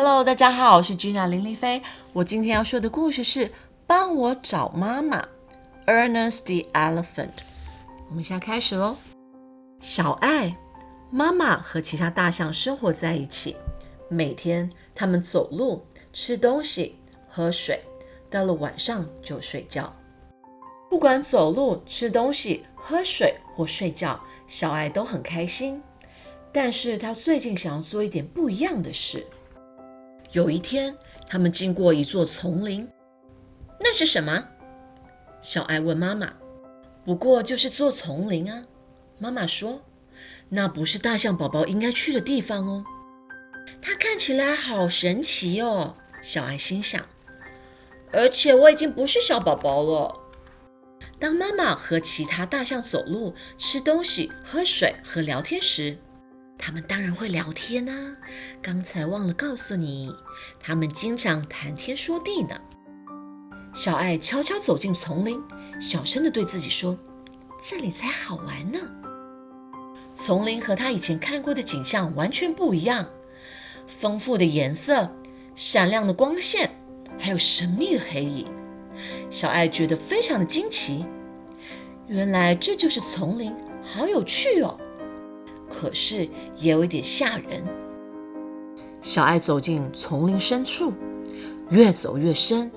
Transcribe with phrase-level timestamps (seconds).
[0.00, 1.82] Hello，大家好，我是 Gina 林丽菲。
[2.12, 3.46] 我今天要说的故事是
[3.84, 5.20] 《帮我找妈妈》
[5.86, 7.30] ，Ernest the Elephant。
[8.08, 8.94] 我们现在开始喽。
[9.80, 10.56] 小爱
[11.10, 13.56] 妈妈和其他大象生活在一起，
[14.08, 16.94] 每天他们走路、吃东西、
[17.28, 17.82] 喝水，
[18.30, 19.92] 到了晚上就睡觉。
[20.88, 25.82] 不管走路、吃东西、喝水或睡觉，小爱都很开心。
[26.52, 29.26] 但是他最近想要做一点不一样的事。
[30.32, 30.94] 有一天，
[31.26, 32.86] 他们经过一座丛林，
[33.80, 34.44] 那是什么？
[35.40, 36.32] 小爱问妈妈。
[37.04, 38.62] 不过就是座丛林啊，
[39.18, 39.80] 妈妈说。
[40.50, 42.84] 那不是大象宝宝应该去的地方哦。
[43.80, 47.02] 它看起来好神奇哦，小爱心想。
[48.12, 50.14] 而且我已经不是小宝宝了。
[51.18, 55.96] 当妈妈和其他大象走路、吃东西、喝水和聊天时，
[56.58, 57.92] 他们当然会聊天呐。
[58.60, 60.12] 刚才忘了告诉你，
[60.60, 62.60] 他们经常谈天说地呢。
[63.72, 65.40] 小爱悄悄走进丛林，
[65.80, 66.98] 小声地对自己说
[67.62, 68.78] ：“这里才好玩呢。”
[70.12, 73.08] 丛林和他以前看过的景象完全不一样，
[73.86, 75.08] 丰富的颜色、
[75.54, 76.68] 闪亮的光线，
[77.18, 78.46] 还有神秘的黑影。
[79.30, 81.06] 小爱觉得非常的惊奇，
[82.08, 84.76] 原来这就是丛林，好有趣哦！
[85.68, 87.64] 可是也有一点吓人。
[89.00, 90.92] 小爱走进丛林深处，
[91.70, 92.70] 越走越深，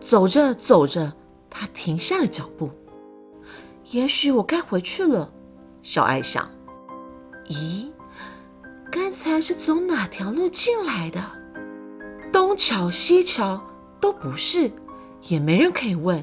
[0.00, 1.12] 走着走着，
[1.48, 2.70] 他停下了脚步。
[3.90, 5.32] 也许我该回去了，
[5.82, 6.50] 小爱想。
[7.48, 7.90] 咦，
[8.90, 11.20] 刚才是走哪条路进来的？
[12.32, 13.62] 东瞧西瞧
[14.00, 14.70] 都不是，
[15.22, 16.22] 也没人可以问。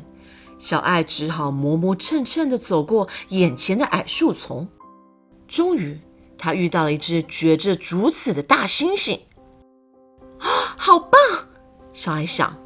[0.60, 4.68] 小爱只好磨磨蹭蹭地走过眼前的矮树丛。
[5.54, 6.02] 终于，
[6.36, 9.20] 他遇到了一只嚼着竹子的大猩猩。
[10.40, 11.22] 啊，好棒！
[11.94, 12.58] 小爱想，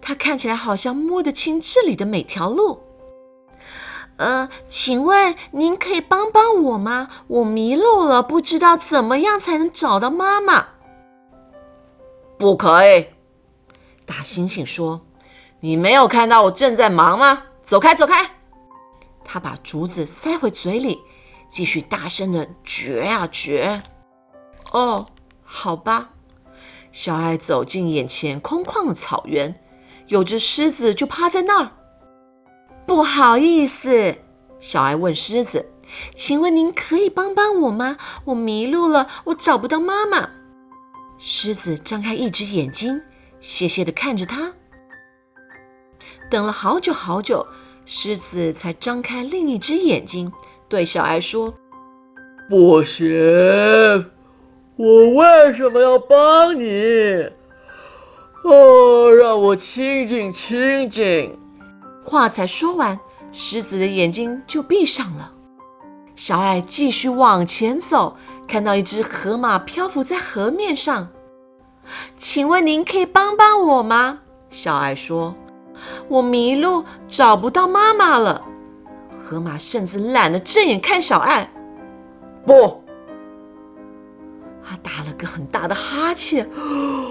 [0.00, 2.80] 它看起来好像摸得清这里的每条路。
[4.18, 7.08] 呃，请问您可以帮帮我吗？
[7.26, 10.68] 我迷路了，不知道怎么样才能找到妈妈。
[12.38, 13.06] 不可以，
[14.06, 15.00] 大猩猩说
[15.58, 17.46] ：“你没有看到我正在忙吗？
[17.62, 18.36] 走开，走开！”
[19.26, 21.00] 他把竹子塞回嘴里，
[21.52, 23.82] 继续大声的嚼啊嚼。
[24.72, 25.06] 哦，
[25.44, 26.08] 好吧。
[26.90, 29.54] 小爱走进眼前空旷的草原，
[30.08, 31.70] 有只狮子就趴在那儿。
[32.86, 34.16] 不好意思，
[34.58, 35.70] 小爱问狮子
[36.16, 37.98] ：“请问您可以帮帮我吗？
[38.24, 40.30] 我迷路了，我找不到妈妈。”
[41.18, 43.02] 狮子张开一只眼睛，
[43.40, 44.54] 斜斜地看着他。
[46.30, 47.46] 等了好久好久，
[47.84, 50.32] 狮子才张开另一只眼睛，
[50.72, 51.52] 对小爱说
[52.48, 53.06] ：“不行，
[54.76, 57.30] 我为什么要帮你？
[58.42, 61.38] 哦，让我清静清静。”
[62.02, 62.98] 话才说完，
[63.32, 65.34] 狮子的眼睛就闭上了。
[66.14, 68.16] 小爱继续往前走，
[68.48, 71.10] 看到一只河马漂浮在河面上。
[72.16, 74.20] 请问您可以帮帮我吗？
[74.48, 75.34] 小爱说
[76.08, 78.46] ：“我迷路，找不到妈妈了。”
[79.32, 81.50] 河马甚至懒得正眼看小爱。
[82.44, 82.84] 不，
[84.62, 86.46] 他打了个很大的哈欠。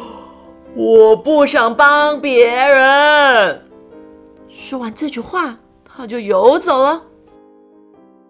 [0.77, 3.63] 我不想帮别人。
[4.47, 7.01] 说完这句话，他就游走了。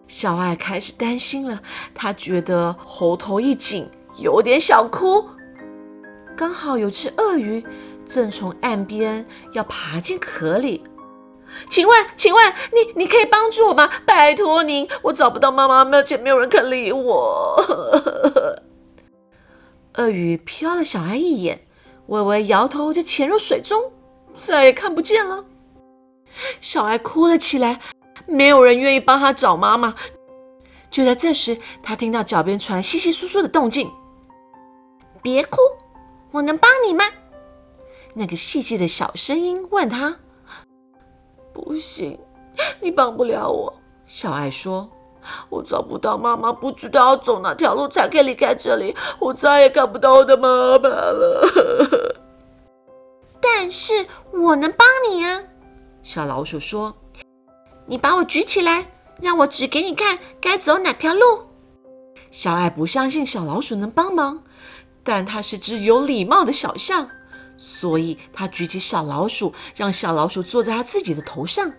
[0.07, 1.59] 小爱开始担心了，
[1.93, 5.25] 他觉得喉头一紧，有点想哭。
[6.37, 7.61] 刚好有只鳄鱼
[8.05, 10.81] 正从岸边要爬进河里，
[11.69, 13.89] 请问，请问你，你可以帮助我吗？
[14.05, 17.55] 拜托您，我找不到妈妈，而且没有人肯理我。
[19.95, 21.67] 鳄鱼瞟了小爱一眼，
[22.07, 23.91] 微微摇头，就潜入水中，
[24.39, 25.43] 再也看不见了。
[26.61, 27.81] 小爱哭了起来，
[28.25, 29.93] 没有人愿意帮她找妈妈。
[30.89, 33.91] 就在这时，她听到脚边传来稀稀疏疏的动静。
[35.21, 35.57] 别哭，
[36.31, 37.03] 我能帮你吗？
[38.13, 40.17] 那个细细的小声音问她。
[41.53, 42.17] 不行，
[42.79, 43.73] 你帮不了我。
[44.05, 44.89] 小爱说
[45.49, 48.95] ：“我找不到妈妈，不知道要走哪条路才可以离开这里。
[49.19, 52.15] 我再也看不到我的妈妈了。
[53.39, 55.41] 但是我能帮你啊。”
[56.03, 56.93] 小老鼠说
[57.85, 58.85] ：“你把我举起来，
[59.21, 61.43] 让我指给你看该走哪条路。”
[62.31, 64.41] 小爱不相信小老鼠能帮忙，
[65.03, 67.09] 但它是只有礼貌的小象，
[67.61, 71.71] 所以他举起小老鼠，让小老鼠坐在他自己的头上。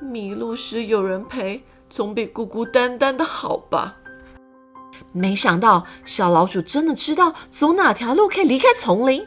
[0.00, 3.96] 迷路时有人陪，总比孤孤单单的好吧？
[5.10, 9.26] 没想到小老鼠真的知道走哪条路可以离开丛林。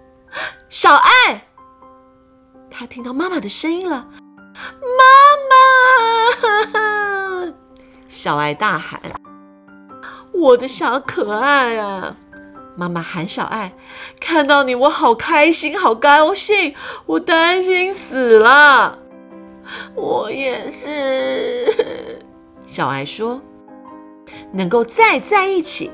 [0.68, 1.48] 小爱，
[2.70, 4.06] 他听到妈妈的声音了，
[4.82, 5.04] 妈
[6.42, 7.54] 妈！
[8.06, 9.00] 小爱大喊
[10.34, 12.14] ：“我的小可爱啊！”
[12.78, 13.72] 妈妈喊小爱
[14.20, 16.72] ：“看到你，我好开心，好高兴，
[17.06, 18.96] 我担心死了。”
[19.96, 22.22] 我也是，
[22.64, 23.42] 小爱说
[24.54, 25.90] ：“能够再在一起，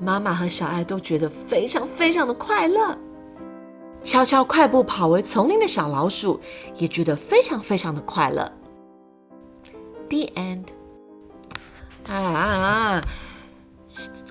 [0.00, 2.98] 妈妈和小爱都觉得非常非常的快乐。”
[4.02, 6.40] 悄悄快步跑回丛林的小老鼠
[6.74, 8.50] 也觉得非常非常的快乐。
[10.08, 10.64] The end。
[12.08, 13.00] 啊，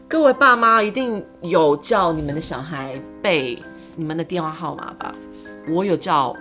[0.08, 3.58] 各位爸妈一定有叫你们的小孩背
[3.96, 5.14] 你们的电话号码吧？
[5.68, 6.36] 我有叫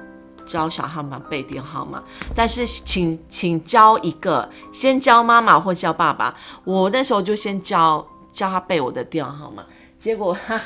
[0.47, 2.03] 教小号码背电话号码，
[2.35, 6.35] 但是请请教一个，先教妈妈或教爸爸。
[6.65, 9.65] 我那时候就先教教他背我的电话号码，
[9.99, 10.61] 结果他。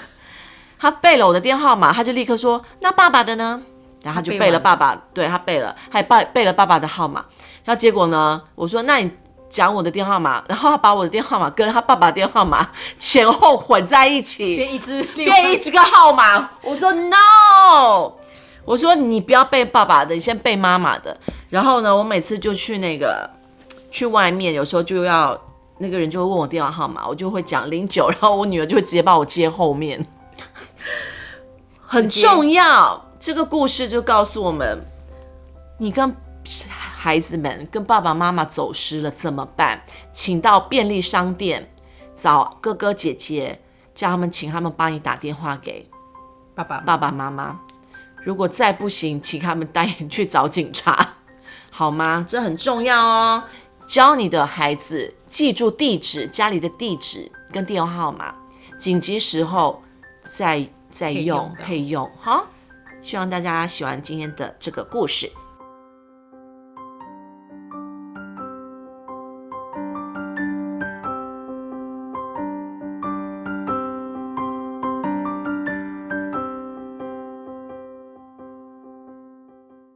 [0.81, 3.61] 他背了我的电话号码，他就立刻说：“那爸爸的呢？”
[4.05, 7.25] 然后他就背了爸爸，对他背了，还背背了爸爸的号码。
[7.65, 9.11] 然后结果呢，我说：“那你
[9.49, 12.69] 讲我的电话号码。”然后他把我的电话号码跟他爸爸电话号码
[12.99, 16.51] 前后混在一起，变一只变一只个号码。
[16.63, 18.13] 我说：“No！”
[18.65, 21.17] 我说：“你不要背爸爸的，你先背妈妈的。”
[21.49, 23.29] 然后呢，我每次就去那个
[23.91, 25.41] 去外面，有时候就要
[25.79, 30.05] 那个人就会问我电话号码，我就会讲零九，然后我女儿就会直接把我接后面。
[31.87, 34.79] 很重要，这个故事就告诉我们：
[35.79, 36.15] 你跟
[37.01, 39.81] 孩子们、跟爸爸妈妈走失了怎么办？
[40.13, 41.71] 请到便利商店
[42.13, 43.61] 找哥哥姐姐，
[43.95, 45.89] 叫他们请他们帮你打电话给
[46.57, 47.61] 爸爸爸爸妈妈。
[48.25, 51.15] 如果再不行，请他们带你去找警察，
[51.71, 52.27] 好吗？
[52.27, 53.45] 这很重要哦。
[53.87, 58.35] 教你的孩子记住地址、家里的地址跟电话号码，
[58.79, 59.81] 紧急时候。
[60.31, 62.45] 再再用可以用哈，
[63.01, 65.33] 希望大家喜欢今天的这个故事。